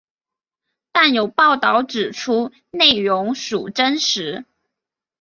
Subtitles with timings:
[0.91, 4.45] 但有报导指出内容属真实。